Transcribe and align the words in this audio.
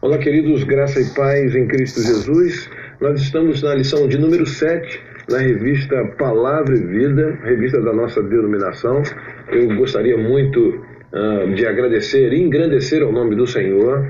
Olá, 0.00 0.16
queridos, 0.16 0.64
graça 0.64 0.98
e 0.98 1.14
paz 1.14 1.54
em 1.54 1.68
Cristo 1.68 2.00
Jesus. 2.00 2.70
Nós 3.02 3.20
estamos 3.20 3.62
na 3.62 3.74
lição 3.74 4.08
de 4.08 4.16
número 4.16 4.46
7, 4.46 4.98
na 5.28 5.38
revista 5.38 6.02
Palavra 6.16 6.74
e 6.74 6.80
Vida, 6.86 7.38
revista 7.44 7.82
da 7.82 7.92
nossa 7.92 8.22
denominação. 8.22 9.02
Eu 9.52 9.76
gostaria 9.76 10.16
muito 10.16 10.58
uh, 11.12 11.54
de 11.54 11.66
agradecer 11.66 12.32
e 12.32 12.40
engrandecer 12.40 13.02
ao 13.02 13.12
nome 13.12 13.36
do 13.36 13.46
Senhor 13.46 14.08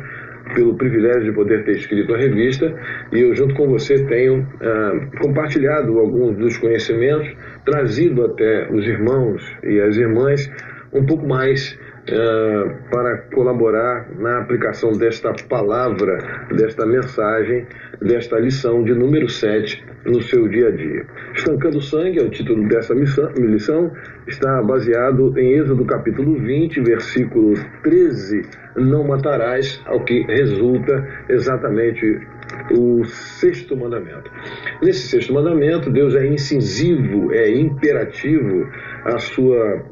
pelo 0.54 0.76
privilégio 0.76 1.24
de 1.24 1.32
poder 1.32 1.64
ter 1.64 1.72
escrito 1.72 2.14
a 2.14 2.18
revista 2.18 2.72
e 3.12 3.20
eu 3.20 3.34
junto 3.34 3.56
com 3.56 3.66
você 3.68 4.04
tenho 4.06 4.42
uh, 4.42 5.18
compartilhado 5.20 5.98
alguns 5.98 6.36
dos 6.36 6.56
conhecimentos, 6.58 7.28
trazido 7.64 8.24
até 8.26 8.70
os 8.72 8.86
irmãos 8.86 9.42
e 9.64 9.80
as 9.80 9.96
irmãs 9.96 10.48
um 10.92 11.04
pouco 11.04 11.26
mais 11.26 11.76
uh, 12.08 12.90
para 13.10 13.18
colaborar 13.34 14.08
na 14.18 14.38
aplicação 14.38 14.92
desta 14.92 15.32
palavra, 15.48 16.46
desta 16.54 16.86
mensagem, 16.86 17.66
desta 18.00 18.38
lição 18.38 18.84
de 18.84 18.94
número 18.94 19.28
7 19.28 19.84
no 20.06 20.22
seu 20.22 20.48
dia 20.48 20.68
a 20.68 20.70
dia. 20.70 21.04
Estancando 21.34 21.80
Sangue 21.80 22.20
é 22.20 22.22
o 22.22 22.30
título 22.30 22.68
dessa 22.68 22.94
missão, 22.94 23.30
lição, 23.36 23.90
está 24.28 24.62
baseado 24.62 25.36
em 25.36 25.54
Êxodo 25.54 25.84
capítulo 25.84 26.38
20, 26.38 26.80
versículo 26.82 27.54
13, 27.82 28.42
não 28.76 29.04
matarás, 29.04 29.82
ao 29.86 30.04
que 30.04 30.22
resulta 30.22 31.06
exatamente 31.28 32.20
o 32.78 33.04
sexto 33.04 33.76
mandamento. 33.76 34.30
Nesse 34.82 35.08
sexto 35.08 35.32
mandamento, 35.32 35.90
Deus 35.90 36.14
é 36.14 36.26
incisivo, 36.26 37.32
é 37.32 37.50
imperativo 37.50 38.68
a 39.04 39.18
sua 39.18 39.84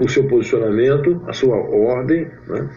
o 0.00 0.08
seu 0.08 0.24
posicionamento, 0.24 1.22
a 1.26 1.32
sua 1.32 1.56
ordem, 1.56 2.28
né, 2.48 2.68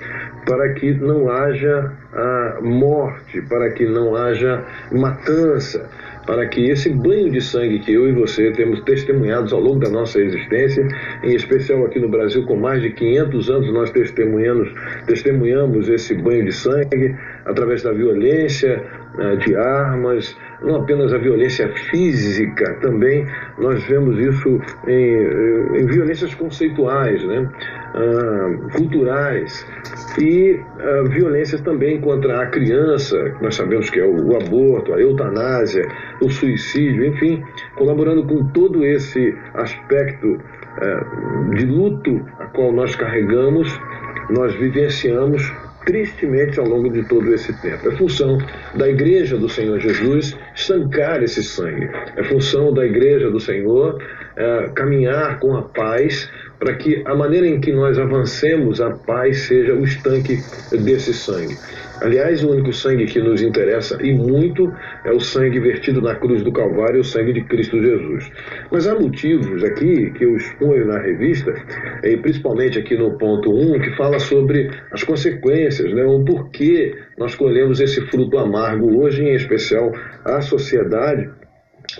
para 0.45 0.73
que 0.73 0.93
não 0.93 1.29
haja 1.29 1.91
a 2.13 2.59
morte, 2.61 3.41
para 3.49 3.69
que 3.71 3.85
não 3.85 4.15
haja 4.15 4.63
matança, 4.91 5.89
para 6.25 6.45
que 6.47 6.69
esse 6.69 6.89
banho 6.89 7.31
de 7.31 7.41
sangue 7.41 7.79
que 7.79 7.93
eu 7.93 8.07
e 8.07 8.11
você 8.11 8.51
temos 8.51 8.81
testemunhados 8.81 9.53
ao 9.53 9.61
longo 9.61 9.79
da 9.79 9.89
nossa 9.89 10.19
existência, 10.19 10.87
em 11.23 11.33
especial 11.33 11.85
aqui 11.85 11.99
no 11.99 12.09
Brasil, 12.09 12.45
com 12.45 12.55
mais 12.55 12.81
de 12.81 12.91
500 12.91 13.49
anos, 13.49 13.73
nós 13.73 13.91
testemunhamos, 13.91 14.69
testemunhamos 15.05 15.89
esse 15.89 16.13
banho 16.15 16.45
de 16.45 16.51
sangue 16.51 17.15
através 17.45 17.81
da 17.81 17.93
violência, 17.93 18.83
né, 19.17 19.35
de 19.37 19.55
armas, 19.55 20.37
não 20.61 20.77
apenas 20.77 21.13
a 21.13 21.17
violência 21.17 21.69
física, 21.89 22.77
também 22.81 23.25
nós 23.57 23.83
vemos 23.83 24.17
isso 24.19 24.59
em, 24.87 25.79
em 25.79 25.85
violências 25.85 26.33
conceituais, 26.35 27.23
né? 27.23 27.49
Ah, 27.93 28.77
culturais 28.77 29.65
e 30.19 30.59
ah, 30.79 31.03
violências 31.09 31.61
também 31.61 31.99
contra 32.01 32.41
a 32.41 32.45
criança, 32.47 33.17
nós 33.41 33.55
sabemos 33.55 33.89
que 33.89 33.99
é 33.99 34.05
o, 34.05 34.27
o 34.27 34.35
aborto, 34.35 34.93
a 34.93 34.99
eutanásia, 34.99 35.87
o 36.21 36.29
suicídio, 36.29 37.05
enfim, 37.05 37.43
colaborando 37.75 38.23
com 38.25 38.45
todo 38.47 38.85
esse 38.85 39.35
aspecto 39.53 40.37
ah, 40.81 41.49
de 41.55 41.65
luto 41.65 42.25
a 42.39 42.45
qual 42.45 42.71
nós 42.71 42.95
carregamos, 42.95 43.79
nós 44.29 44.53
vivenciamos 44.55 45.51
tristemente 45.87 46.59
ao 46.59 46.67
longo 46.67 46.91
de 46.91 47.01
todo 47.07 47.33
esse 47.33 47.53
tempo. 47.61 47.87
É 47.87 47.95
função 47.95 48.37
da 48.75 48.89
Igreja 48.89 49.37
do 49.37 49.47
Senhor 49.47 49.79
Jesus 49.79 50.37
estancar 50.53 51.23
esse 51.23 51.41
sangue. 51.41 51.89
É 52.17 52.23
função 52.25 52.73
da 52.73 52.85
Igreja 52.85 53.31
do 53.31 53.39
Senhor 53.39 53.97
é, 54.35 54.69
caminhar 54.75 55.39
com 55.39 55.55
a 55.55 55.61
paz 55.61 56.29
para 56.59 56.75
que 56.75 57.03
a 57.05 57.15
maneira 57.15 57.47
em 57.47 57.59
que 57.59 57.71
nós 57.71 57.97
avancemos 57.99 58.81
a 58.81 58.91
paz 58.91 59.43
seja 59.43 59.73
o 59.73 59.83
estanque 59.83 60.37
desse 60.71 61.13
sangue. 61.13 61.55
Aliás, 62.01 62.43
o 62.43 62.51
único 62.51 62.71
sangue 62.71 63.05
que 63.05 63.19
nos 63.19 63.41
interessa 63.41 63.97
e 64.03 64.13
muito 64.13 64.71
é 65.03 65.11
o 65.11 65.19
sangue 65.19 65.59
vertido 65.59 65.99
na 65.99 66.13
cruz 66.15 66.43
do 66.43 66.51
Calvário, 66.51 67.01
o 67.01 67.03
sangue 67.03 67.33
de 67.33 67.43
Cristo 67.45 67.81
Jesus. 67.81 68.31
Mas 68.71 68.87
há 68.87 68.93
motivos 68.93 69.63
aqui 69.63 70.11
que 70.11 70.23
eu 70.23 70.35
exponho 70.35 70.85
na 70.85 70.99
revista, 70.99 71.55
e 72.03 72.15
principalmente 72.17 72.77
aqui 72.77 72.95
no 72.95 73.17
ponto 73.17 73.51
1, 73.51 73.79
que 73.79 73.95
fala 73.95 74.19
sobre 74.19 74.69
as 74.91 75.03
consequências, 75.03 75.91
né, 75.91 76.03
o 76.05 76.23
porquê 76.23 76.95
nós 77.17 77.33
colhemos 77.33 77.79
esse 77.79 77.99
fruto 78.07 78.37
amargo 78.37 79.01
hoje, 79.01 79.23
em 79.23 79.33
especial 79.33 79.91
a 80.23 80.39
sociedade 80.41 81.27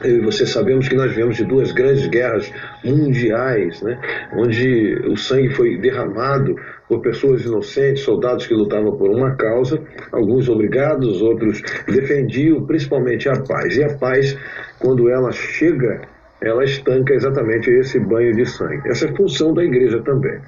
eu 0.04 0.18
e 0.18 0.22
você 0.22 0.46
sabemos 0.46 0.88
que 0.88 0.96
nós 0.96 1.14
viemos 1.14 1.38
de 1.38 1.46
duas 1.46 1.72
grandes 1.72 2.08
guerras 2.08 2.52
mundiais, 2.84 3.82
né, 3.82 4.00
onde 4.34 4.96
o 5.08 5.18
sangue 5.18 5.50
foi 5.50 5.78
derramado 5.78 6.56
por 6.88 7.02
pessoas 7.02 7.44
inocentes, 7.44 8.04
soldados 8.04 8.46
que 8.46 8.54
lutavam 8.54 8.96
por 8.98 9.10
uma 9.10 9.36
causa, 9.36 9.82
alguns 10.12 10.48
obrigados, 10.48 11.22
outros 11.22 11.62
defendiam 11.88 12.66
principalmente 12.66 13.28
a 13.28 13.42
paz. 13.42 13.76
E 13.76 13.84
a 13.84 13.98
paz, 13.98 14.38
quando 14.80 15.10
ela 15.10 15.32
chega 15.32 16.02
ela 16.42 16.64
estanca 16.64 17.14
exatamente 17.14 17.70
esse 17.70 18.00
banho 18.00 18.36
de 18.36 18.46
sangue. 18.46 18.88
Essa 18.88 19.08
é 19.08 19.10
a 19.10 19.16
função 19.16 19.54
da 19.54 19.64
igreja 19.64 20.00
também. 20.02 20.40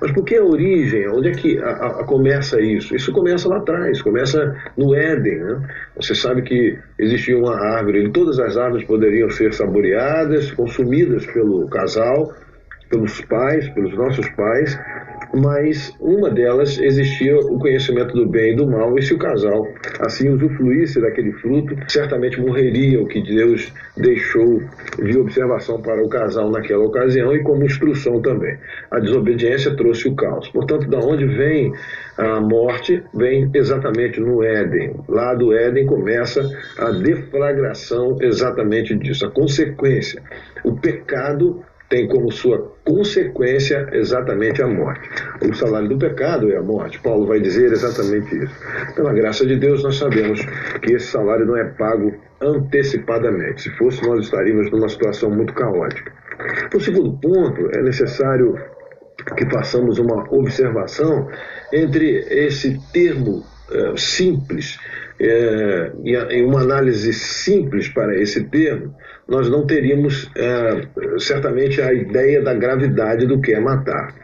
Mas 0.00 0.12
por 0.12 0.24
que 0.24 0.36
a 0.36 0.44
origem? 0.44 1.08
Onde 1.08 1.28
é 1.28 1.32
que 1.32 1.58
a, 1.58 1.70
a, 1.70 2.04
começa 2.04 2.60
isso? 2.60 2.94
Isso 2.94 3.12
começa 3.12 3.48
lá 3.48 3.56
atrás, 3.56 4.02
começa 4.02 4.54
no 4.76 4.94
Éden. 4.94 5.38
Né? 5.38 5.60
Você 5.96 6.14
sabe 6.14 6.42
que 6.42 6.78
existia 6.98 7.36
uma 7.38 7.56
árvore, 7.56 8.04
e 8.04 8.10
todas 8.10 8.38
as 8.38 8.56
árvores 8.56 8.86
poderiam 8.86 9.30
ser 9.30 9.54
saboreadas, 9.54 10.50
consumidas 10.50 11.24
pelo 11.26 11.66
casal, 11.68 12.34
pelos 12.88 13.20
pais, 13.22 13.68
pelos 13.70 13.94
nossos 13.94 14.28
pais, 14.30 14.78
mas 15.34 15.94
uma 16.00 16.30
delas 16.30 16.78
existia 16.78 17.36
o 17.36 17.58
conhecimento 17.58 18.14
do 18.14 18.26
bem 18.26 18.52
e 18.52 18.56
do 18.56 18.66
mal, 18.66 18.98
e 18.98 19.02
se 19.02 19.12
o 19.12 19.18
casal 19.18 19.66
assim 20.00 20.28
usufruísse 20.30 21.00
daquele 21.00 21.32
fruto, 21.32 21.76
certamente 21.88 22.40
morreria 22.40 23.00
o 23.00 23.06
que 23.06 23.22
Deus 23.22 23.72
deixou 23.96 24.62
de 24.98 25.18
observação 25.18 25.80
para 25.82 26.02
o 26.02 26.08
casal 26.08 26.50
naquela 26.50 26.84
ocasião 26.84 27.34
e 27.34 27.42
como 27.42 27.64
instrução 27.64 28.20
também. 28.22 28.56
A 28.90 28.98
desobediência 28.98 29.76
trouxe 29.76 30.08
o 30.08 30.14
caos. 30.14 30.48
Portanto, 30.48 30.88
da 30.88 30.98
onde 30.98 31.26
vem 31.26 31.72
a 32.16 32.40
morte? 32.40 33.02
Vem 33.14 33.50
exatamente 33.54 34.20
no 34.20 34.42
Éden. 34.42 34.94
Lá 35.08 35.34
do 35.34 35.52
Éden 35.52 35.86
começa 35.86 36.48
a 36.78 36.90
deflagração 36.90 38.16
exatamente 38.20 38.94
disso, 38.96 39.26
a 39.26 39.30
consequência. 39.30 40.22
O 40.64 40.74
pecado 40.74 41.62
tem 41.88 42.06
como 42.06 42.30
sua 42.30 42.74
consequência 42.84 43.88
exatamente 43.92 44.62
a 44.62 44.66
morte. 44.66 45.08
O 45.42 45.54
salário 45.54 45.88
do 45.88 45.98
pecado 45.98 46.52
é 46.52 46.56
a 46.56 46.62
morte. 46.62 47.00
Paulo 47.00 47.26
vai 47.26 47.40
dizer 47.40 47.72
exatamente 47.72 48.44
isso. 48.44 48.54
Pela 48.94 49.12
graça 49.12 49.46
de 49.46 49.56
Deus, 49.56 49.82
nós 49.82 49.96
sabemos 49.96 50.40
que 50.82 50.92
esse 50.92 51.06
salário 51.06 51.46
não 51.46 51.56
é 51.56 51.64
pago 51.64 52.14
antecipadamente. 52.40 53.62
Se 53.62 53.70
fosse, 53.70 54.06
nós 54.06 54.24
estaríamos 54.24 54.70
numa 54.70 54.88
situação 54.88 55.30
muito 55.30 55.54
caótica. 55.54 56.12
O 56.74 56.80
segundo 56.80 57.18
ponto, 57.18 57.68
é 57.74 57.82
necessário 57.82 58.54
que 59.36 59.48
façamos 59.50 59.98
uma 59.98 60.24
observação 60.30 61.28
entre 61.72 62.20
esse 62.30 62.78
termo 62.92 63.44
é, 63.70 63.96
simples 63.96 64.78
é, 65.20 65.92
e 66.02 66.42
uma 66.42 66.62
análise 66.62 67.12
simples 67.12 67.88
para 67.88 68.16
esse 68.16 68.44
termo, 68.44 68.94
nós 69.28 69.50
não 69.50 69.66
teríamos 69.66 70.30
é, 70.34 70.88
certamente 71.18 71.82
a 71.82 71.92
ideia 71.92 72.40
da 72.40 72.54
gravidade 72.54 73.26
do 73.26 73.38
que 73.40 73.52
é 73.52 73.60
matar. 73.60 74.14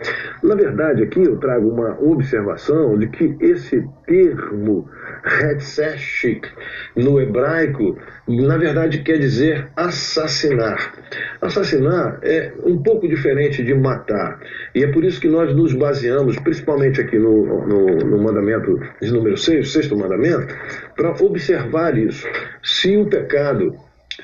Na 0.43 0.55
verdade, 0.55 1.03
aqui 1.03 1.23
eu 1.23 1.37
trago 1.37 1.69
uma 1.69 2.01
observação 2.01 2.99
de 2.99 3.09
que 3.09 3.37
esse 3.39 3.87
termo 4.07 4.89
Hetzeshik 5.25 6.49
no 6.97 7.21
hebraico, 7.21 7.99
na 8.29 8.57
verdade 8.57 9.03
quer 9.03 9.19
dizer 9.19 9.69
assassinar. 9.77 10.95
Assassinar 11.41 12.19
é 12.23 12.53
um 12.65 12.83
pouco 12.83 13.07
diferente 13.07 13.63
de 13.63 13.75
matar. 13.75 14.41
E 14.75 14.83
é 14.83 14.87
por 14.87 15.05
isso 15.05 15.21
que 15.21 15.29
nós 15.29 15.55
nos 15.55 15.75
baseamos, 15.75 16.39
principalmente 16.39 17.01
aqui 17.01 17.19
no, 17.19 17.67
no, 17.67 17.87
no 17.99 18.23
mandamento 18.23 18.79
de 19.01 19.13
número 19.13 19.37
6, 19.37 19.67
o 19.67 19.71
sexto 19.71 19.97
mandamento, 19.97 20.55
para 20.97 21.11
observar 21.23 21.97
isso. 21.97 22.27
Se 22.63 22.97
o 22.97 23.07
pecado 23.07 23.75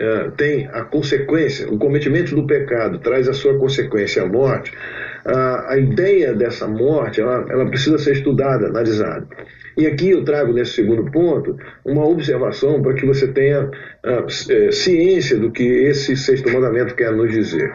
é, 0.01 0.31
tem 0.31 0.67
a 0.73 0.83
consequência, 0.83 1.71
o 1.71 1.79
cometimento 1.79 2.35
do 2.35 2.47
pecado 2.47 2.99
traz 3.01 3.29
a 3.29 3.35
sua 3.35 3.59
consequência 3.59 4.23
a 4.23 4.27
morte, 4.27 4.73
a, 5.25 5.77
ideia 5.77 6.33
dessa 6.33 6.67
morte 6.67 7.21
ela, 7.21 7.45
ela 7.51 7.67
precisa 7.67 7.99
ser 7.99 8.13
estudada, 8.13 8.69
analisada. 8.69 9.27
E 9.77 9.87
aqui 9.87 10.11
eu 10.11 10.25
trago 10.25 10.53
nesse 10.53 10.73
segundo 10.73 11.11
ponto 11.11 11.57
uma 11.85 12.05
observação 12.07 12.83
para 12.83 12.95
que 12.95 13.07
você 13.07 13.29
tenha 13.29 13.65
uh, 13.65 14.73
ciência 14.73 15.37
do 15.39 15.51
que 15.51 15.63
esse 15.63 16.17
sexto 16.17 16.51
mandamento 16.51 16.95
quer 16.95 17.13
nos 17.13 17.31
dizer. 17.31 17.73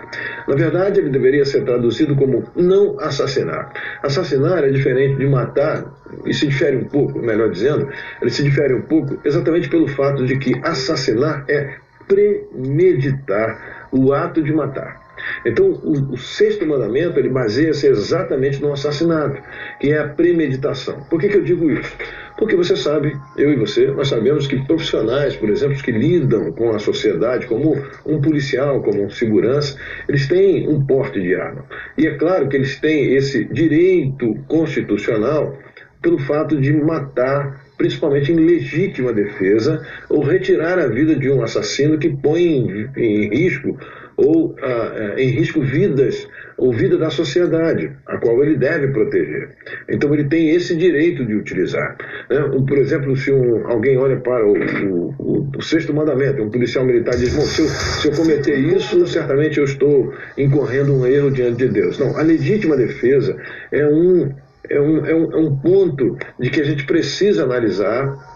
Na 0.48 0.56
verdade, 0.56 1.00
ele 1.00 1.10
deveria 1.10 1.46
ser 1.46 1.64
traduzido 1.64 2.16
como 2.16 2.44
não 2.56 3.00
assassinar. 3.00 3.72
Assassinar 4.04 4.64
é 4.64 4.70
diferente 4.70 5.18
de 5.18 5.26
matar, 5.28 5.86
e 6.26 6.34
se 6.34 6.48
difere 6.48 6.78
um 6.78 6.86
pouco, 6.86 7.20
melhor 7.20 7.50
dizendo, 7.50 7.88
ele 8.22 8.32
se 8.32 8.44
difere 8.44 8.74
um 8.74 8.82
pouco 8.82 9.20
exatamente 9.24 9.70
pelo 9.70 9.88
fato 9.88 10.26
de 10.26 10.38
que 10.38 10.54
assassinar 10.64 11.46
é 11.48 11.85
premeditar 12.08 13.88
o 13.92 14.14
ato 14.14 14.42
de 14.42 14.54
matar. 14.54 15.06
Então, 15.46 15.72
o, 15.72 16.14
o, 16.14 16.18
sexto 16.18 16.66
mandamento, 16.66 17.20
ele 17.20 17.30
baseia-se 17.30 17.88
exatamente 17.88 18.62
no 18.62 18.74
assassinato, 18.74 19.42
que 19.80 19.92
é 19.92 20.00
a 20.00 20.08
premeditação. 20.08 21.02
Por 21.10 21.20
que, 21.20 21.30
que 21.30 21.38
eu 21.38 21.44
digo 21.44 21.72
isso? 21.72 21.96
Porque 22.38 22.56
você 22.56 22.76
sabe, 22.76 23.16
eu 23.38 23.54
e 23.54 23.56
você, 23.56 23.88
nós 23.88 24.10
sabemos 24.10 24.46
que 24.46 24.62
profissionais, 24.66 25.36
por 25.36 25.50
exemplo, 25.50 25.82
que 25.82 25.92
lidam 25.92 26.52
com 26.52 26.72
a 26.72 26.80
sociedade, 26.80 27.48
como 27.48 27.82
um 28.06 28.20
policial, 28.20 28.82
como 28.82 29.04
um 29.04 29.10
segurança, 29.10 29.78
eles 30.08 30.28
têm 30.28 30.68
um 30.68 30.86
porte 30.86 31.20
de 31.22 31.34
arma. 31.34 31.64
E 31.98 32.08
é 32.08 32.16
claro 32.18 32.50
que 32.50 32.58
eles 32.58 32.80
têm 32.80 33.16
esse 33.16 33.46
direito 33.46 34.36
constitucional 34.48 35.58
pelo 36.02 36.20
fato 36.20 36.60
de 36.60 36.74
matar 36.74 37.65
principalmente 37.78 38.32
em 38.32 38.36
legítima 38.36 39.14
defesa, 39.14 39.86
ou 40.10 40.22
retirar 40.22 40.80
a 40.80 40.88
vida 40.88 41.16
de 41.16 41.30
um 41.30 41.44
assassino 41.44 41.98
que 41.98 42.10
põe 42.10 42.44
em, 42.44 42.90
em 42.96 43.30
risco 43.30 43.78
ou 44.18 44.56
ah, 44.62 45.16
em 45.18 45.30
risco 45.30 45.62
vidas 45.62 46.28
ou 46.58 46.72
vida 46.72 46.98
da 46.98 47.10
sociedade, 47.10 47.92
a 48.08 48.18
qual 48.18 48.42
ele 48.42 48.56
deve 48.56 48.88
proteger. 48.88 49.50
Então 49.90 50.14
ele 50.14 50.24
tem 50.26 50.52
esse 50.52 50.76
direito 50.76 51.26
de 51.26 51.36
utilizar. 51.36 51.98
Né? 52.30 52.38
Por 52.66 52.78
exemplo, 52.78 53.16
se 53.18 53.32
um, 53.32 53.68
alguém 53.68 53.98
olha 53.98 54.16
para 54.18 54.46
o, 54.46 54.54
o, 54.54 55.50
o, 55.58 55.62
sexto 55.62 55.94
mandamento, 55.94 56.42
um 56.42 56.50
policial 56.50 56.86
militar 56.86 57.18
diz, 57.18 57.32
se 57.32 57.62
eu, 57.62 57.68
se 57.68 58.08
eu 58.08 58.14
cometer 58.14 58.58
isso, 58.58 59.06
certamente 59.06 59.58
eu 59.58 59.66
estou 59.66 60.14
incorrendo 60.38 60.94
um 60.94 61.06
erro 61.06 61.30
diante 61.30 61.58
de 61.58 61.68
Deus. 61.68 62.00
Não, 62.00 62.18
a 62.18 62.22
legítima 62.22 62.78
defesa 62.78 63.36
é 63.72 63.86
um, 63.86 64.32
é 64.70 64.80
um, 64.80 65.06
é 65.06 65.16
um, 65.16 65.32
é 65.32 65.38
um 65.38 65.56
ponto 65.56 66.18
de 66.40 66.50
que 66.50 66.62
a 66.62 66.66
gente 66.66 66.86
precisa 66.86 67.44
analisar 67.44 68.36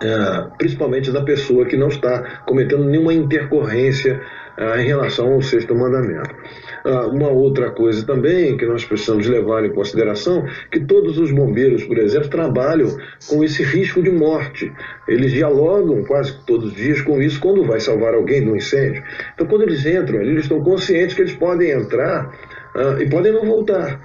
é, 0.00 0.48
principalmente 0.58 1.10
da 1.10 1.22
pessoa 1.22 1.64
que 1.66 1.76
não 1.76 1.88
está 1.88 2.42
cometendo 2.46 2.84
nenhuma 2.84 3.14
intercorrência 3.14 4.20
ah, 4.56 4.80
em 4.80 4.86
relação 4.86 5.32
ao 5.32 5.42
sexto 5.42 5.74
mandamento. 5.74 6.34
Ah, 6.84 7.06
uma 7.06 7.28
outra 7.28 7.70
coisa 7.70 8.04
também 8.04 8.56
que 8.56 8.66
nós 8.66 8.84
precisamos 8.84 9.26
levar 9.26 9.64
em 9.64 9.72
consideração, 9.72 10.44
que 10.70 10.80
todos 10.80 11.18
os 11.18 11.30
bombeiros, 11.30 11.84
por 11.84 11.98
exemplo, 11.98 12.28
trabalham 12.28 12.96
com 13.28 13.42
esse 13.42 13.62
risco 13.62 14.02
de 14.02 14.10
morte. 14.10 14.72
Eles 15.08 15.32
dialogam 15.32 16.04
quase 16.04 16.38
todos 16.46 16.72
os 16.72 16.76
dias 16.76 17.00
com 17.00 17.20
isso 17.20 17.40
quando 17.40 17.64
vai 17.64 17.80
salvar 17.80 18.14
alguém 18.14 18.42
de 18.44 18.50
um 18.50 18.56
incêndio. 18.56 19.02
Então, 19.34 19.46
quando 19.46 19.62
eles 19.62 19.84
entram 19.86 20.20
eles 20.20 20.44
estão 20.44 20.62
conscientes 20.62 21.14
que 21.14 21.22
eles 21.22 21.34
podem 21.34 21.70
entrar 21.70 22.32
ah, 22.74 22.96
e 23.00 23.08
podem 23.08 23.32
não 23.32 23.44
voltar. 23.44 24.00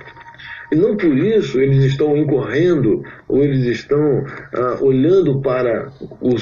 E 0.72 0.76
não 0.76 0.96
por 0.96 1.18
isso 1.18 1.60
eles 1.60 1.84
estão 1.84 2.16
incorrendo 2.16 3.04
ou 3.28 3.44
eles 3.44 3.66
estão 3.66 4.24
ah, 4.54 4.78
olhando 4.82 5.42
para 5.42 5.90
o, 6.22 6.36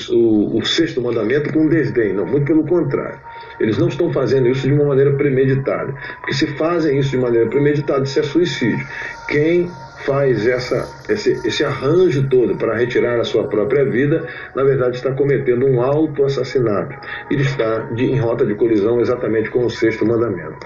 o, 0.57 0.65
sexto 0.65 1.01
mandamento 1.01 1.53
com 1.53 1.67
desdém. 1.67 2.13
Não, 2.13 2.25
muito 2.25 2.45
pelo 2.45 2.65
contrário. 2.65 3.19
Eles 3.59 3.77
não 3.77 3.87
estão 3.87 4.11
fazendo 4.11 4.47
isso 4.49 4.67
de 4.67 4.73
uma 4.73 4.85
maneira 4.85 5.13
premeditada. 5.13 5.93
Porque 6.19 6.33
se 6.33 6.47
fazem 6.57 6.99
isso 6.99 7.11
de 7.11 7.17
maneira 7.17 7.49
premeditada, 7.49 8.03
isso 8.03 8.19
é 8.19 8.23
suicídio. 8.23 8.85
Quem 9.29 9.69
faz 10.07 10.47
essa, 10.47 10.87
esse, 11.09 11.31
esse 11.45 11.63
arranjo 11.65 12.29
todo 12.29 12.55
para 12.55 12.77
retirar 12.77 13.19
a 13.19 13.25
sua 13.25 13.45
própria 13.47 13.83
vida, 13.83 14.25
na 14.55 14.63
verdade 14.63 14.95
está 14.95 15.11
cometendo 15.11 15.65
um 15.65 15.81
auto-assassinato. 15.81 16.95
Ele 17.29 17.41
está 17.41 17.79
de, 17.91 18.05
em 18.05 18.17
rota 18.17 18.45
de 18.45 18.55
colisão 18.55 19.01
exatamente 19.01 19.49
com 19.49 19.65
o 19.65 19.69
sexto 19.69 20.05
mandamento. 20.05 20.57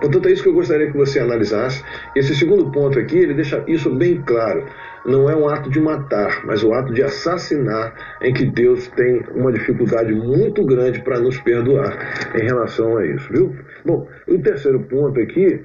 Portanto, 0.00 0.28
é 0.28 0.32
isso 0.32 0.42
que 0.42 0.48
eu 0.48 0.54
gostaria 0.54 0.90
que 0.90 0.96
você 0.96 1.20
analisasse. 1.20 1.84
Esse 2.16 2.34
segundo 2.34 2.70
ponto 2.70 2.98
aqui, 2.98 3.18
ele 3.18 3.34
deixa 3.34 3.62
isso 3.68 3.94
bem 3.94 4.22
claro. 4.22 4.64
Não 5.04 5.30
é 5.30 5.36
um 5.36 5.48
ato 5.48 5.70
de 5.70 5.80
matar, 5.80 6.44
mas 6.44 6.62
o 6.62 6.72
ato 6.72 6.92
de 6.92 7.02
assassinar, 7.02 7.94
em 8.22 8.32
que 8.32 8.44
Deus 8.44 8.88
tem 8.88 9.22
uma 9.34 9.52
dificuldade 9.52 10.12
muito 10.12 10.64
grande 10.64 11.00
para 11.00 11.20
nos 11.20 11.38
perdoar 11.40 12.32
em 12.34 12.44
relação 12.44 12.96
a 12.98 13.06
isso, 13.06 13.32
viu? 13.32 13.54
Bom, 13.84 14.06
o 14.28 14.38
terceiro 14.38 14.80
ponto 14.80 15.18
aqui 15.20 15.60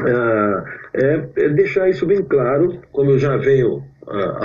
ah, 0.00 0.64
é, 0.94 1.28
é, 1.36 1.48
deixar 1.50 1.88
isso 1.88 2.04
bem 2.06 2.22
claro, 2.22 2.80
como 2.92 3.10
eu 3.10 3.18
já 3.18 3.36
venho 3.36 3.82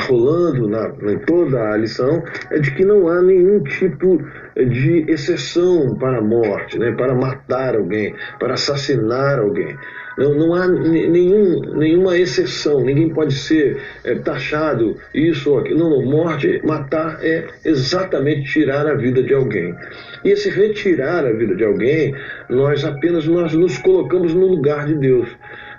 rolando 0.07 0.67
na, 0.67 0.87
em 1.11 1.19
toda 1.19 1.71
a 1.71 1.77
lição, 1.77 2.23
é 2.51 2.59
de 2.59 2.71
que 2.71 2.83
não 2.83 3.07
há 3.07 3.21
nenhum 3.21 3.63
tipo 3.63 4.21
de 4.55 5.05
exceção 5.07 5.95
para 5.95 6.17
a 6.17 6.21
morte, 6.21 6.77
né, 6.77 6.91
para 6.91 7.15
matar 7.15 7.75
alguém, 7.75 8.13
para 8.39 8.53
assassinar 8.53 9.39
alguém. 9.39 9.75
Não, 10.17 10.33
não 10.35 10.53
há 10.53 10.67
nenhum, 10.67 11.59
nenhuma 11.75 12.17
exceção, 12.17 12.83
ninguém 12.83 13.09
pode 13.09 13.33
ser 13.33 13.81
é, 14.03 14.15
taxado 14.15 14.95
isso 15.13 15.51
ou 15.51 15.59
aquilo. 15.59 15.79
Não, 15.79 15.89
não, 15.89 16.05
morte, 16.05 16.61
matar 16.63 17.17
é 17.21 17.47
exatamente 17.65 18.51
tirar 18.51 18.85
a 18.85 18.93
vida 18.93 19.23
de 19.23 19.33
alguém. 19.33 19.75
E 20.23 20.29
esse 20.29 20.49
retirar 20.49 21.25
a 21.25 21.31
vida 21.31 21.55
de 21.55 21.63
alguém, 21.63 22.15
nós 22.47 22.85
apenas 22.85 23.25
nós 23.25 23.53
nos 23.53 23.77
colocamos 23.79 24.33
no 24.33 24.45
lugar 24.45 24.85
de 24.85 24.95
Deus. 24.95 25.27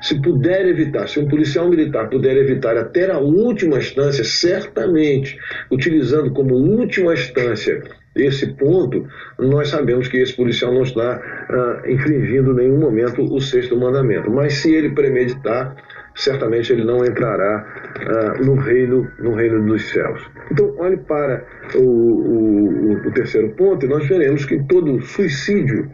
Se 0.00 0.20
puder 0.20 0.66
evitar, 0.66 1.08
se 1.08 1.18
um 1.18 1.28
policial 1.28 1.68
militar 1.68 2.08
puder 2.08 2.36
evitar 2.36 2.76
até 2.76 3.10
a 3.10 3.18
última 3.18 3.78
instância, 3.78 4.24
certamente, 4.24 5.38
utilizando 5.70 6.32
como 6.32 6.54
última 6.54 7.14
instância 7.14 7.82
esse 8.14 8.46
ponto, 8.54 9.06
nós 9.38 9.68
sabemos 9.68 10.06
que 10.06 10.18
esse 10.18 10.34
policial 10.34 10.72
não 10.72 10.82
está 10.82 11.20
ah, 11.50 11.82
infringindo 11.86 12.52
em 12.52 12.68
nenhum 12.68 12.78
momento 12.78 13.22
o 13.22 13.40
sexto 13.40 13.76
mandamento. 13.76 14.30
Mas 14.30 14.54
se 14.54 14.72
ele 14.72 14.90
premeditar, 14.90 15.74
certamente 16.14 16.72
ele 16.72 16.84
não 16.84 17.04
entrará 17.04 17.66
ah, 18.06 18.34
no, 18.44 18.54
reino, 18.54 19.10
no 19.18 19.34
reino 19.34 19.66
dos 19.66 19.90
céus. 19.90 20.22
Então, 20.50 20.74
olhe 20.78 20.96
para 20.98 21.44
o, 21.74 21.80
o, 21.80 23.08
o 23.08 23.12
terceiro 23.12 23.50
ponto 23.56 23.84
e 23.84 23.88
nós 23.88 24.06
veremos 24.06 24.44
que 24.44 24.62
todo 24.68 25.00
suicídio, 25.02 25.90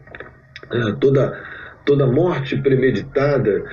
ah, 0.70 0.96
toda, 1.00 1.40
toda 1.86 2.06
morte 2.06 2.60
premeditada, 2.60 3.64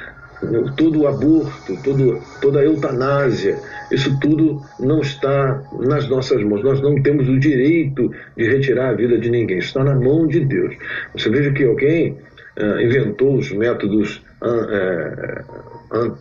todo 0.75 1.01
o 1.01 1.07
aborto, 1.07 1.77
todo, 1.83 2.21
toda 2.41 2.59
a 2.59 2.63
eutanásia, 2.63 3.57
isso 3.91 4.17
tudo 4.19 4.61
não 4.79 5.01
está 5.01 5.63
nas 5.79 6.07
nossas 6.07 6.43
mãos. 6.43 6.63
Nós 6.63 6.81
não 6.81 7.01
temos 7.01 7.27
o 7.27 7.39
direito 7.39 8.11
de 8.35 8.49
retirar 8.49 8.89
a 8.89 8.93
vida 8.93 9.17
de 9.17 9.29
ninguém. 9.29 9.57
Está 9.57 9.83
na 9.83 9.95
mão 9.95 10.27
de 10.27 10.41
Deus. 10.41 10.75
Você 11.13 11.29
veja 11.29 11.51
que 11.51 11.63
alguém 11.63 12.17
uh, 12.59 12.81
inventou 12.81 13.37
os 13.37 13.51
métodos, 13.51 14.23
uh, 14.41 15.97
uh, 15.97 16.17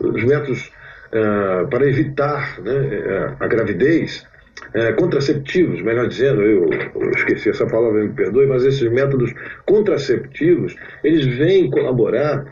os 0.00 0.24
métodos 0.24 0.72
para 1.70 1.86
evitar 1.86 2.60
né, 2.60 3.36
a 3.38 3.46
gravidez. 3.46 4.26
contraceptivos, 4.98 5.80
melhor 5.80 6.08
dizendo, 6.08 6.42
eu, 6.42 6.68
eu 6.68 7.10
esqueci 7.12 7.50
essa 7.50 7.64
palavra, 7.68 8.02
me 8.02 8.08
perdoe, 8.08 8.48
mas 8.48 8.64
esses 8.64 8.90
métodos 8.90 9.32
contraceptivos, 9.64 10.74
eles 11.04 11.24
vêm 11.24 11.70
colaborar 11.70 12.44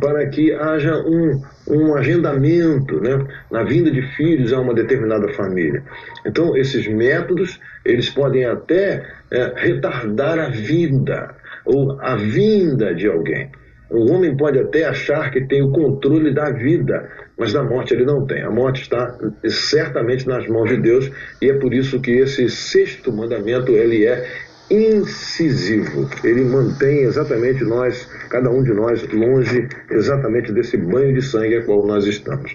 para 0.00 0.26
que 0.26 0.52
haja 0.52 0.96
um, 0.98 1.40
um 1.68 1.94
agendamento 1.94 3.00
né, 3.00 3.26
na 3.50 3.62
vinda 3.62 3.90
de 3.90 4.02
filhos 4.16 4.52
a 4.52 4.60
uma 4.60 4.74
determinada 4.74 5.32
família. 5.32 5.82
Então, 6.26 6.56
esses 6.56 6.86
métodos, 6.86 7.58
eles 7.84 8.10
podem 8.10 8.44
até 8.44 9.06
é, 9.30 9.52
retardar 9.56 10.38
a 10.38 10.48
vida 10.48 11.34
ou 11.64 11.98
a 12.00 12.16
vinda 12.16 12.94
de 12.94 13.06
alguém. 13.06 13.50
O 13.90 14.12
homem 14.12 14.36
pode 14.36 14.58
até 14.58 14.84
achar 14.84 15.32
que 15.32 15.40
tem 15.40 15.62
o 15.62 15.72
controle 15.72 16.32
da 16.32 16.50
vida, 16.50 17.10
mas 17.36 17.52
da 17.52 17.62
morte 17.62 17.92
ele 17.92 18.04
não 18.04 18.24
tem. 18.24 18.40
A 18.42 18.50
morte 18.50 18.82
está 18.82 19.18
certamente 19.48 20.28
nas 20.28 20.46
mãos 20.46 20.68
de 20.68 20.76
Deus 20.76 21.10
e 21.42 21.50
é 21.50 21.54
por 21.54 21.74
isso 21.74 22.00
que 22.00 22.12
esse 22.12 22.48
sexto 22.48 23.12
mandamento 23.12 23.72
ele 23.72 24.06
é 24.06 24.24
incisivo. 24.70 26.08
Ele 26.22 26.44
mantém 26.44 27.00
exatamente 27.00 27.64
nós, 27.64 28.08
cada 28.28 28.50
um 28.50 28.62
de 28.62 28.72
nós, 28.72 29.06
longe 29.12 29.68
exatamente 29.90 30.52
desse 30.52 30.76
banho 30.76 31.12
de 31.12 31.22
sangue 31.22 31.56
a 31.56 31.64
qual 31.64 31.84
nós 31.86 32.06
estamos. 32.06 32.52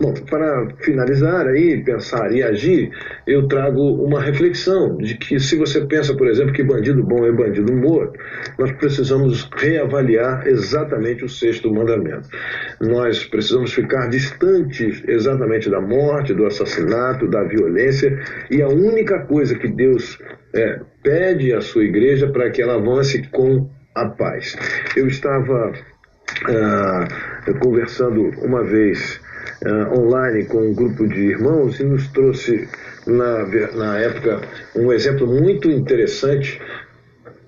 Bom, 0.00 0.14
para 0.30 0.68
finalizar 0.80 1.46
aí, 1.46 1.82
pensar 1.84 2.32
e 2.32 2.42
agir, 2.42 2.90
eu 3.26 3.46
trago 3.46 3.80
uma 3.80 4.20
reflexão 4.20 4.96
de 4.96 5.16
que 5.16 5.38
se 5.38 5.56
você 5.56 5.82
pensa, 5.82 6.16
por 6.16 6.28
exemplo, 6.28 6.52
que 6.52 6.62
bandido 6.62 7.02
bom 7.02 7.26
é 7.26 7.32
bandido 7.32 7.72
morto, 7.74 8.18
nós 8.58 8.72
precisamos 8.72 9.48
reavaliar 9.56 10.46
exatamente 10.46 11.24
o 11.24 11.28
sexto 11.28 11.72
mandamento. 11.72 12.28
Nós 12.80 13.24
precisamos 13.24 13.72
ficar 13.72 14.08
distantes 14.08 15.02
exatamente 15.06 15.68
da 15.68 15.80
morte, 15.80 16.32
do 16.32 16.46
assassinato, 16.46 17.28
da 17.28 17.42
violência, 17.44 18.18
e 18.50 18.62
a 18.62 18.68
única 18.68 19.20
coisa 19.26 19.54
que 19.58 19.68
Deus 19.68 20.18
é, 20.54 20.80
pede 21.02 21.52
à 21.52 21.60
sua 21.60 21.84
igreja 21.84 22.28
para 22.28 22.50
que 22.50 22.62
ela 22.62 22.74
avance 22.74 23.22
com 23.28 23.68
a 23.94 24.06
paz. 24.06 24.56
Eu 24.96 25.06
estava 25.06 25.72
ah, 26.46 27.08
conversando 27.60 28.30
uma 28.42 28.62
vez 28.62 29.20
ah, 29.64 29.92
online 29.94 30.44
com 30.46 30.58
um 30.58 30.74
grupo 30.74 31.06
de 31.06 31.20
irmãos 31.20 31.80
e 31.80 31.84
nos 31.84 32.06
trouxe, 32.08 32.68
na, 33.06 33.46
na 33.74 33.98
época, 33.98 34.40
um 34.76 34.92
exemplo 34.92 35.26
muito 35.26 35.70
interessante 35.70 36.60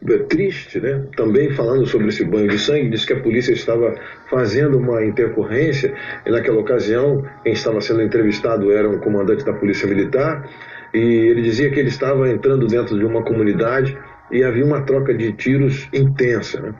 é, 0.09 0.19
triste, 0.19 0.81
né? 0.81 1.07
Também 1.15 1.51
falando 1.51 1.87
sobre 1.87 2.09
esse 2.09 2.25
banho 2.25 2.49
de 2.49 2.59
sangue, 2.59 2.89
disse 2.89 3.07
que 3.07 3.13
a 3.13 3.21
polícia 3.21 3.53
estava 3.53 3.95
fazendo 4.31 4.79
uma 4.79 5.05
intercorrência 5.05 5.93
e 6.25 6.31
naquela 6.31 6.59
ocasião 6.59 7.23
quem 7.43 7.53
estava 7.53 7.81
sendo 7.83 8.01
entrevistado 8.01 8.73
era 8.73 8.89
um 8.89 8.99
comandante 8.99 9.45
da 9.45 9.53
polícia 9.53 9.87
militar 9.87 10.49
e 10.93 10.99
ele 10.99 11.43
dizia 11.43 11.71
que 11.71 11.79
ele 11.79 11.89
estava 11.89 12.31
entrando 12.31 12.67
dentro 12.67 12.99
de 12.99 13.05
uma 13.05 13.23
comunidade 13.23 13.97
e 14.31 14.45
havia 14.45 14.65
uma 14.65 14.83
troca 14.83 15.13
de 15.13 15.33
tiros 15.33 15.89
intensa. 15.93 16.61
Né? 16.61 16.75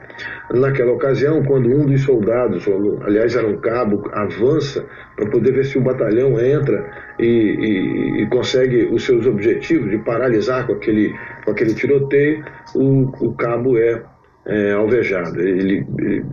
Naquela 0.53 0.91
ocasião, 0.91 1.43
quando 1.43 1.69
um 1.69 1.85
dos 1.85 2.01
soldados, 2.01 2.65
aliás 3.01 3.35
era 3.35 3.47
um 3.47 3.57
cabo, 3.57 4.09
avança 4.13 4.85
para 5.15 5.29
poder 5.29 5.51
ver 5.51 5.65
se 5.65 5.77
o 5.77 5.81
batalhão 5.81 6.39
entra 6.39 6.89
e, 7.19 7.25
e, 7.25 8.23
e, 8.23 8.27
consegue 8.27 8.85
os 8.85 9.03
seus 9.03 9.25
objetivos 9.27 9.89
de 9.89 9.97
paralisar 9.99 10.65
com 10.65 10.73
aquele, 10.73 11.13
com 11.43 11.51
aquele 11.51 11.73
tiroteio, 11.73 12.43
o, 12.73 13.25
o 13.25 13.33
cabo 13.35 13.77
é, 13.77 14.01
é 14.45 14.71
alvejado, 14.71 15.41
ele, 15.41 15.85
ele, 15.99 16.25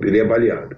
ele 0.00 0.18
é 0.18 0.24
baleado. 0.24 0.76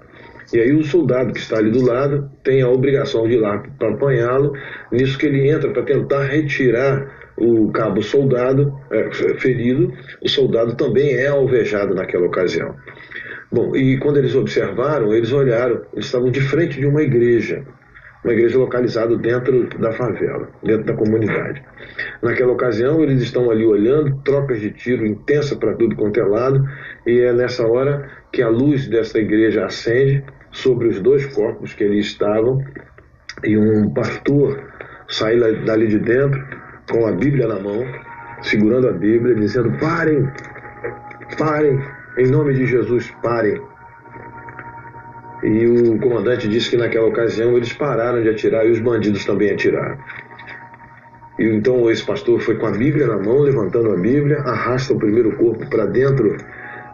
E 0.53 0.61
aí 0.61 0.73
o 0.73 0.85
soldado 0.85 1.33
que 1.33 1.41
está 1.41 1.59
ali 1.59 1.71
do 1.71 1.85
lado 1.85 2.31
tem 2.43 2.63
a 2.63 2.69
obrigação 2.69 3.27
de 3.27 3.35
ir 3.35 3.41
lá 3.41 3.59
para 3.79 3.91
apanhá-lo, 3.91 4.53
nisso 4.93 5.19
que 5.19 5.27
ele 5.27 5.49
entra 5.49 5.71
para 5.71 5.83
tentar 5.83 6.25
retirar 6.25 7.27
o 7.37 7.71
cabo 7.71 8.03
soldado 8.03 8.73
é, 8.91 9.11
ferido, 9.39 9.93
o 10.23 10.29
soldado 10.29 10.75
também 10.75 11.15
é 11.15 11.27
alvejado 11.27 11.95
naquela 11.95 12.27
ocasião. 12.27 12.75
Bom, 13.51 13.77
e 13.77 13.99
quando 13.99 14.17
eles 14.17 14.35
observaram, 14.35 15.15
eles 15.15 15.33
olharam, 15.33 15.83
eles 15.93 16.07
estavam 16.07 16.31
de 16.31 16.41
frente 16.41 16.79
de 16.79 16.87
uma 16.87 17.03
igreja, 17.03 17.65
uma 18.27 18.33
igreja 18.33 18.59
localizada 18.59 19.17
dentro 19.17 19.69
da 19.79 19.93
favela, 19.93 20.49
dentro 20.61 20.85
da 20.85 20.95
comunidade. 20.95 21.63
Naquela 22.21 22.53
ocasião, 22.53 23.01
eles 23.01 23.23
estão 23.23 23.49
ali 23.53 23.65
olhando, 23.65 24.21
trocas 24.25 24.61
de 24.61 24.73
tiro 24.73 25.07
intensa 25.07 25.55
para 25.55 25.75
tudo 25.75 25.95
quanto 25.95 26.19
é 26.19 26.25
lado, 26.25 26.69
e 27.07 27.21
é 27.21 27.33
nessa 27.33 27.65
hora 27.65 28.11
que 28.33 28.43
a 28.43 28.49
luz 28.49 28.89
dessa 28.89 29.21
igreja 29.21 29.65
acende 29.65 30.25
sobre 30.51 30.89
os 30.89 31.01
dois 31.01 31.25
corpos 31.27 31.73
que 31.73 31.85
ali 31.85 32.01
estavam, 32.01 32.61
e 33.45 33.57
um 33.57 33.95
pastor 33.95 34.61
sai 35.07 35.39
dali 35.65 35.87
de 35.87 36.01
dentro, 36.01 36.45
com 36.91 37.07
a 37.07 37.13
Bíblia 37.13 37.47
na 37.47 37.61
mão, 37.61 37.87
segurando 38.43 38.89
a 38.89 38.93
Bíblia, 38.93 39.37
dizendo: 39.37 39.71
parem, 39.79 40.29
parem, 41.39 41.81
em 42.19 42.27
nome 42.27 42.55
de 42.55 42.67
Jesus, 42.67 43.09
parem. 43.23 43.61
E 45.47 45.65
o 45.65 45.97
comandante 46.01 46.49
disse 46.49 46.71
que 46.71 46.77
naquela 46.77 47.07
ocasião 47.07 47.57
eles 47.57 47.73
pararam 47.73 48.21
de 48.21 48.29
atirar 48.29 48.67
e 48.67 48.73
os 48.73 48.81
bandidos 48.81 49.25
também 49.25 49.53
atiraram. 49.53 49.97
E 51.39 51.45
então 51.45 51.89
esse 51.89 52.05
pastor 52.05 52.41
foi 52.41 52.57
com 52.57 52.67
a 52.67 52.73
Bíblia 52.73 53.07
na 53.07 53.17
mão, 53.17 53.39
levantando 53.39 53.93
a 53.93 53.97
Bíblia, 53.97 54.41
arrasta 54.41 54.93
o 54.93 54.99
primeiro 54.99 55.37
corpo 55.37 55.65
para 55.71 55.87
dentro, 55.87 56.37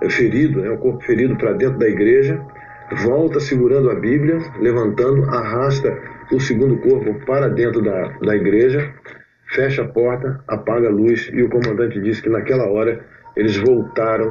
é, 0.02 0.11
ferido, 0.11 0.61
né, 0.61 0.71
o 0.71 0.76
corpo 0.76 1.02
ferido 1.02 1.35
para 1.37 1.54
dentro 1.54 1.78
da 1.78 1.88
igreja, 1.88 2.38
volta 3.02 3.40
segurando 3.40 3.90
a 3.90 3.94
Bíblia, 3.94 4.38
levantando, 4.61 5.25
arrasta 5.30 5.97
o 6.30 6.38
segundo 6.38 6.76
corpo 6.76 7.14
para 7.25 7.49
dentro 7.49 7.80
da, 7.80 8.09
da 8.21 8.37
igreja, 8.37 8.92
fecha 9.47 9.80
a 9.80 9.88
porta, 9.88 10.44
apaga 10.47 10.88
a 10.88 10.92
luz 10.92 11.30
e 11.32 11.42
o 11.42 11.49
comandante 11.49 11.99
disse 12.02 12.21
que 12.21 12.28
naquela 12.28 12.66
hora 12.68 13.02
eles 13.35 13.56
voltaram, 13.56 14.30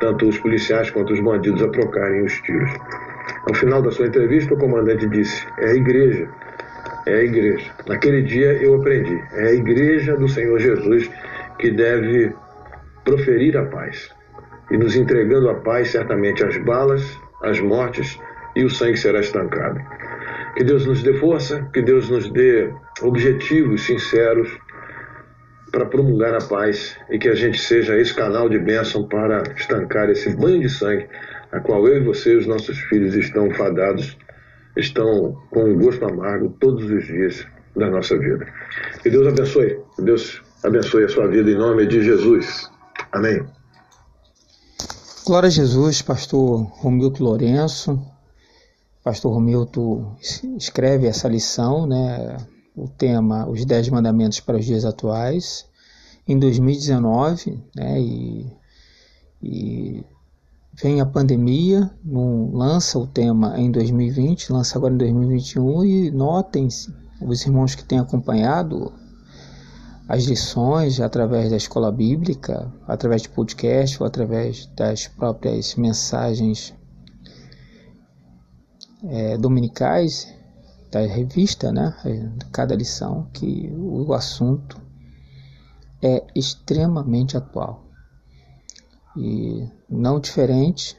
tanto 0.00 0.28
os 0.28 0.36
policiais 0.36 0.90
quanto 0.90 1.14
os 1.14 1.20
bandidos, 1.20 1.62
a 1.62 1.68
trocarem 1.68 2.24
os 2.24 2.34
tiros. 2.42 2.70
Ao 3.46 3.54
final 3.54 3.82
da 3.82 3.90
sua 3.90 4.06
entrevista, 4.06 4.54
o 4.54 4.58
comandante 4.58 5.06
disse: 5.08 5.46
É 5.58 5.70
a 5.70 5.74
igreja, 5.74 6.28
é 7.06 7.14
a 7.14 7.22
igreja. 7.22 7.70
Naquele 7.86 8.22
dia 8.22 8.52
eu 8.54 8.74
aprendi: 8.74 9.22
é 9.32 9.48
a 9.48 9.52
igreja 9.52 10.16
do 10.16 10.28
Senhor 10.28 10.58
Jesus 10.58 11.10
que 11.58 11.70
deve 11.70 12.34
proferir 13.04 13.56
a 13.56 13.64
paz. 13.66 14.10
E 14.70 14.76
nos 14.76 14.96
entregando 14.96 15.50
a 15.50 15.54
paz, 15.56 15.88
certamente 15.88 16.44
as 16.44 16.56
balas, 16.58 17.18
as 17.42 17.60
mortes 17.60 18.18
e 18.56 18.64
o 18.64 18.70
sangue 18.70 18.96
será 18.96 19.20
estancado. 19.20 19.80
Que 20.56 20.64
Deus 20.64 20.86
nos 20.86 21.02
dê 21.02 21.12
força, 21.14 21.68
que 21.72 21.82
Deus 21.82 22.08
nos 22.08 22.30
dê 22.30 22.72
objetivos 23.02 23.84
sinceros 23.84 24.48
para 25.70 25.86
promulgar 25.86 26.34
a 26.34 26.46
paz 26.46 26.96
e 27.10 27.18
que 27.18 27.28
a 27.28 27.34
gente 27.34 27.58
seja 27.58 27.98
esse 27.98 28.14
canal 28.14 28.48
de 28.48 28.58
bênção 28.58 29.08
para 29.08 29.42
estancar 29.56 30.08
esse 30.08 30.34
banho 30.36 30.60
de 30.60 30.68
sangue 30.68 31.08
a 31.54 31.60
qual 31.60 31.86
eu 31.86 31.98
e 31.98 32.04
você, 32.04 32.34
os 32.34 32.46
nossos 32.46 32.76
filhos, 32.80 33.14
estão 33.14 33.48
fadados, 33.52 34.18
estão 34.76 35.40
com 35.50 35.64
um 35.64 35.78
gosto 35.78 36.04
amargo 36.04 36.48
todos 36.58 36.90
os 36.90 37.06
dias 37.06 37.46
da 37.76 37.88
nossa 37.88 38.18
vida. 38.18 38.44
Que 39.02 39.08
Deus 39.08 39.28
abençoe, 39.28 39.78
que 39.94 40.02
Deus 40.02 40.42
abençoe 40.64 41.04
a 41.04 41.08
sua 41.08 41.28
vida 41.28 41.48
em 41.48 41.56
nome 41.56 41.86
de 41.86 42.02
Jesus. 42.02 42.68
Amém. 43.12 43.46
Glória 45.24 45.46
a 45.46 45.50
Jesus, 45.50 46.02
pastor 46.02 46.62
Romilton 46.82 47.22
Lourenço. 47.22 48.04
Pastor 49.04 49.32
Romilton 49.32 50.16
escreve 50.58 51.06
essa 51.06 51.28
lição, 51.28 51.86
né, 51.86 52.36
o 52.74 52.88
tema 52.88 53.48
Os 53.48 53.64
Dez 53.64 53.88
Mandamentos 53.88 54.40
para 54.40 54.56
os 54.56 54.64
Dias 54.64 54.84
Atuais, 54.84 55.66
em 56.26 56.36
2019, 56.36 57.62
né, 57.76 58.00
e, 58.00 58.46
e 59.40 60.04
vem 60.80 61.00
a 61.00 61.06
pandemia, 61.06 61.90
lança 62.04 62.98
o 62.98 63.06
tema 63.06 63.58
em 63.58 63.70
2020, 63.70 64.52
lança 64.52 64.76
agora 64.76 64.94
em 64.94 64.98
2021 64.98 65.84
e 65.84 66.10
notem 66.10 66.68
os 67.20 67.46
irmãos 67.46 67.74
que 67.74 67.84
têm 67.84 67.98
acompanhado 67.98 68.92
as 70.08 70.24
lições 70.24 71.00
através 71.00 71.50
da 71.50 71.56
escola 71.56 71.90
bíblica, 71.90 72.70
através 72.86 73.22
de 73.22 73.30
podcast 73.30 74.02
ou 74.02 74.06
através 74.06 74.66
das 74.76 75.08
próprias 75.08 75.76
mensagens 75.76 76.74
é, 79.04 79.38
dominicais 79.38 80.28
da 80.90 81.00
revista, 81.00 81.72
né? 81.72 81.94
Cada 82.52 82.74
lição 82.74 83.28
que 83.32 83.72
o 83.76 84.12
assunto 84.12 84.80
é 86.02 86.22
extremamente 86.34 87.36
atual. 87.36 87.83
E 89.16 89.68
não 89.88 90.18
diferente 90.18 90.96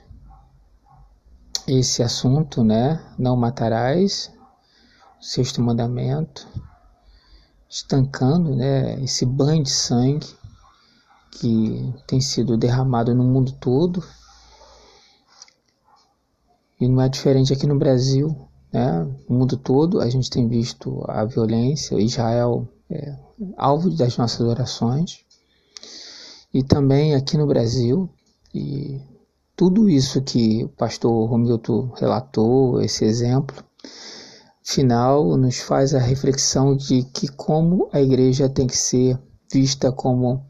esse 1.68 2.02
assunto, 2.02 2.64
né? 2.64 3.04
Não 3.18 3.36
matarás, 3.36 4.32
sexto 5.20 5.62
mandamento, 5.62 6.48
estancando, 7.68 8.56
né? 8.56 9.02
Esse 9.04 9.26
banho 9.26 9.64
de 9.64 9.72
sangue 9.72 10.28
que 11.32 11.94
tem 12.08 12.22
sido 12.22 12.58
derramado 12.58 13.14
no 13.14 13.24
mundo 13.24 13.52
todo. 13.54 14.04
E 16.80 16.88
não 16.88 17.02
é 17.02 17.10
diferente 17.10 17.52
aqui 17.52 17.68
no 17.68 17.78
Brasil, 17.78 18.48
né? 18.72 19.04
No 19.28 19.40
mundo 19.40 19.58
todo 19.58 20.00
a 20.00 20.10
gente 20.10 20.30
tem 20.30 20.48
visto 20.48 21.04
a 21.10 21.26
violência, 21.26 22.00
Israel 22.00 22.68
é 22.90 23.18
alvo 23.58 23.90
das 23.90 24.16
nossas 24.16 24.42
orações 24.42 25.25
e 26.56 26.64
também 26.64 27.14
aqui 27.14 27.38
no 27.38 27.46
Brasil. 27.46 28.10
E 28.54 29.02
tudo 29.58 29.90
isso 29.90 30.22
que 30.22 30.64
o 30.64 30.70
pastor 30.70 31.30
Romilton 31.30 31.92
relatou, 31.98 32.82
esse 32.82 33.04
exemplo, 33.04 33.62
final 34.64 35.36
nos 35.36 35.60
faz 35.60 35.94
a 35.94 36.00
reflexão 36.00 36.74
de 36.74 37.04
que 37.04 37.28
como 37.28 37.90
a 37.92 38.02
igreja 38.02 38.48
tem 38.48 38.68
que 38.68 38.78
ser 38.78 39.20
vista 39.52 39.92
como 39.92 40.46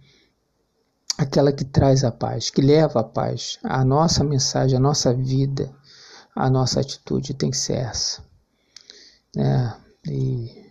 aquela 1.18 1.52
que 1.52 1.66
traz 1.66 2.04
a 2.04 2.12
paz, 2.12 2.52
que 2.52 2.62
leva 2.62 3.00
a 3.00 3.04
paz. 3.04 3.58
A 3.64 3.84
nossa 3.84 4.24
mensagem, 4.24 4.78
a 4.78 4.80
nossa 4.80 5.12
vida, 5.12 5.74
a 6.36 6.52
nossa 6.52 6.82
atitude 6.82 7.34
tem 7.34 7.50
que 7.50 7.58
ser 7.58 7.78
essa. 7.78 8.24
Né? 9.36 9.76
E 10.08 10.66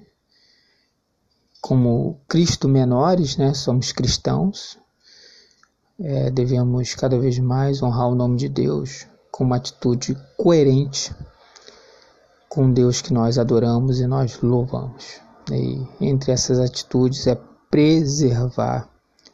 como 1.61 2.21
Cristo 2.29 2.69
menores, 2.69 3.37
né, 3.37 3.53
somos 3.53 3.91
cristãos, 3.91 4.79
é, 6.01 6.31
devemos 6.31 6.95
cada 6.95 7.19
vez 7.19 7.39
mais 7.39 7.83
honrar 7.83 8.09
o 8.09 8.15
nome 8.15 8.37
de 8.37 8.49
Deus 8.49 9.07
com 9.31 9.45
uma 9.45 9.57
atitude 9.57 10.17
coerente 10.37 11.15
com 12.55 12.73
Deus 12.73 13.03
que 13.03 13.13
nós 13.13 13.37
adoramos 13.37 13.99
e 13.99 14.07
nós 14.07 14.41
louvamos. 14.41 15.21
E 15.51 15.85
entre 16.01 16.31
essas 16.31 16.61
atitudes 16.61 17.27
é 17.27 17.37
preservar, 17.69 18.89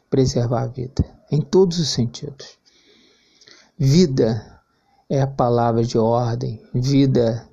preservar 0.09 0.63
a 0.63 0.67
vida, 0.67 1.05
em 1.31 1.39
todos 1.39 1.77
os 1.77 1.89
sentidos. 1.89 2.57
Vida 3.77 4.59
é 5.07 5.21
a 5.21 5.27
palavra 5.27 5.83
de 5.83 5.99
ordem, 5.99 6.59
vida 6.73 7.47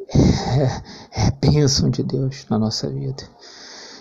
é, 0.12 1.26
é 1.26 1.30
bênção 1.40 1.88
de 1.88 2.02
Deus 2.02 2.44
na 2.50 2.58
nossa 2.58 2.90
vida. 2.90 3.22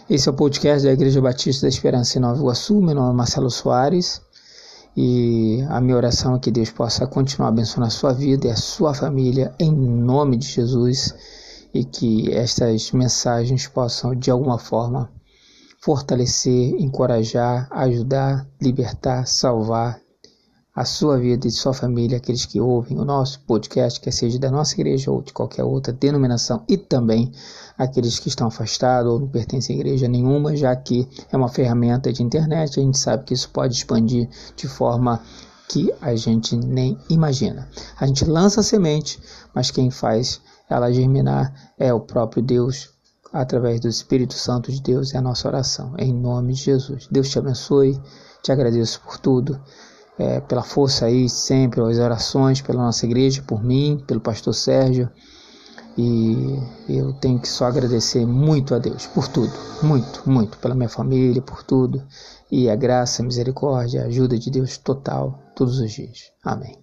Esse 0.09 0.27
é 0.27 0.31
o 0.33 0.35
podcast 0.35 0.85
da 0.85 0.91
Igreja 0.91 1.21
Batista 1.21 1.61
da 1.61 1.69
Esperança 1.69 2.17
em 2.17 2.21
Nova 2.21 2.37
Iguaçu. 2.37 2.81
Meu 2.81 2.93
nome 2.93 3.11
é 3.11 3.15
Marcelo 3.15 3.49
Soares 3.49 4.21
e 4.97 5.63
a 5.69 5.79
minha 5.79 5.95
oração 5.95 6.35
é 6.35 6.39
que 6.39 6.51
Deus 6.51 6.69
possa 6.71 7.07
continuar 7.07 7.47
abençoando 7.47 7.87
a 7.87 7.89
sua 7.89 8.11
vida 8.11 8.47
e 8.47 8.51
a 8.51 8.55
sua 8.57 8.93
família 8.93 9.55
em 9.57 9.71
nome 9.71 10.35
de 10.35 10.45
Jesus 10.45 11.15
e 11.73 11.85
que 11.85 12.29
estas 12.33 12.91
mensagens 12.91 13.65
possam 13.65 14.13
de 14.13 14.29
alguma 14.29 14.59
forma 14.59 15.09
fortalecer, 15.79 16.75
encorajar, 16.81 17.69
ajudar, 17.71 18.45
libertar, 18.61 19.25
salvar 19.25 20.02
a 20.75 20.85
sua 20.85 21.19
vida 21.19 21.45
e 21.45 21.51
de 21.51 21.55
sua 21.55 21.73
família, 21.73 22.17
aqueles 22.17 22.47
que 22.47 22.59
ouvem 22.59 22.99
o 22.99 23.05
nosso 23.05 23.39
podcast, 23.41 24.01
quer 24.01 24.11
seja 24.11 24.39
da 24.39 24.49
nossa 24.49 24.73
igreja 24.73 25.11
ou 25.11 25.21
de 25.21 25.31
qualquer 25.31 25.63
outra 25.63 25.93
denominação, 25.93 26.63
e 26.67 26.77
também 26.77 27.31
aqueles 27.77 28.17
que 28.17 28.27
estão 28.27 28.47
afastados 28.47 29.11
ou 29.11 29.19
não 29.19 29.27
pertencem 29.27 29.75
a 29.75 29.79
igreja 29.79 30.07
nenhuma, 30.07 30.55
já 30.55 30.75
que 30.75 31.07
é 31.31 31.37
uma 31.37 31.47
ferramenta 31.47 32.11
de 32.11 32.23
internet, 32.23 32.79
a 32.79 32.83
gente 32.83 32.97
sabe 32.97 33.23
que 33.23 33.35
isso 33.35 33.49
pode 33.49 33.75
expandir 33.75 34.27
de 34.55 34.67
forma 34.67 35.21
que 35.69 35.93
a 36.01 36.15
gente 36.15 36.55
nem 36.55 36.97
imagina. 37.07 37.69
A 37.99 38.07
gente 38.07 38.25
lança 38.25 38.61
a 38.61 38.63
semente, 38.63 39.21
mas 39.53 39.69
quem 39.69 39.91
faz 39.91 40.41
ela 40.67 40.91
germinar 40.91 41.53
é 41.77 41.93
o 41.93 41.99
próprio 41.99 42.41
Deus, 42.41 42.89
através 43.31 43.79
do 43.79 43.87
Espírito 43.87 44.33
Santo 44.33 44.71
de 44.71 44.81
Deus, 44.81 45.13
é 45.13 45.19
a 45.19 45.21
nossa 45.21 45.47
oração, 45.47 45.93
em 45.99 46.11
nome 46.11 46.53
de 46.53 46.63
Jesus. 46.63 47.07
Deus 47.11 47.29
te 47.29 47.37
abençoe, 47.37 48.01
te 48.41 48.51
agradeço 48.51 48.99
por 49.01 49.19
tudo 49.19 49.61
é, 50.17 50.39
pela 50.41 50.63
força 50.63 51.05
aí 51.05 51.27
sempre, 51.29 51.81
as 51.81 51.97
orações 51.97 52.61
pela 52.61 52.83
nossa 52.83 53.05
igreja, 53.05 53.43
por 53.45 53.63
mim, 53.63 54.03
pelo 54.05 54.19
pastor 54.19 54.53
Sérgio. 54.53 55.09
E 55.95 56.57
eu 56.89 57.13
tenho 57.13 57.39
que 57.39 57.47
só 57.47 57.65
agradecer 57.65 58.25
muito 58.25 58.73
a 58.73 58.79
Deus 58.79 59.05
por 59.05 59.27
tudo, 59.27 59.53
muito, 59.83 60.27
muito, 60.27 60.57
pela 60.57 60.73
minha 60.73 60.89
família, 60.89 61.41
por 61.41 61.61
tudo. 61.61 62.01
E 62.51 62.69
a 62.69 62.75
graça, 62.75 63.21
a 63.21 63.25
misericórdia, 63.25 64.01
a 64.01 64.05
ajuda 64.07 64.37
de 64.37 64.49
Deus 64.49 64.77
total 64.77 65.39
todos 65.55 65.79
os 65.79 65.91
dias. 65.91 66.31
Amém. 66.43 66.82